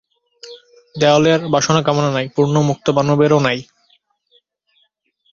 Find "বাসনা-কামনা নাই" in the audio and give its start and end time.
1.53-2.25